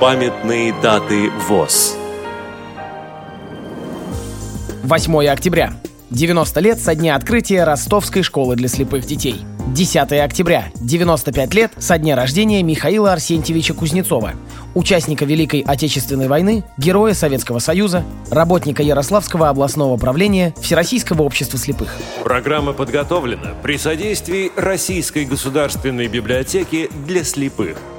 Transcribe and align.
Памятные 0.00 0.72
даты 0.80 1.28
ВОЗ. 1.46 1.94
8 4.82 5.26
октября. 5.26 5.74
90 6.08 6.60
лет 6.60 6.80
со 6.80 6.94
дня 6.94 7.16
открытия 7.16 7.64
Ростовской 7.64 8.22
школы 8.22 8.56
для 8.56 8.68
слепых 8.68 9.04
детей. 9.04 9.44
10 9.74 10.12
октября. 10.12 10.70
95 10.76 11.52
лет 11.52 11.72
со 11.76 11.98
дня 11.98 12.16
рождения 12.16 12.62
Михаила 12.62 13.12
Арсентьевича 13.12 13.74
Кузнецова, 13.74 14.32
участника 14.74 15.26
Великой 15.26 15.60
Отечественной 15.60 16.28
войны, 16.28 16.64
героя 16.78 17.12
Советского 17.12 17.58
Союза, 17.58 18.02
работника 18.30 18.82
Ярославского 18.82 19.50
областного 19.50 19.98
правления 19.98 20.54
Всероссийского 20.62 21.24
общества 21.24 21.58
слепых. 21.58 21.94
Программа 22.24 22.72
подготовлена 22.72 23.52
при 23.62 23.76
содействии 23.76 24.50
Российской 24.56 25.26
государственной 25.26 26.08
библиотеки 26.08 26.88
для 27.06 27.22
слепых– 27.22 27.76